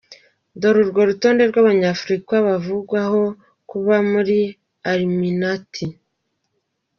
Dore 0.59 0.79
urwo 0.83 1.01
rutonde 1.09 1.43
rw’abanyafurika 1.49 2.33
bavugwaho 2.47 3.21
kuba 3.69 3.95
muri 4.11 4.37
Illuminati:. 4.91 5.85